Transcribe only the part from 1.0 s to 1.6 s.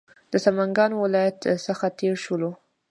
ولایت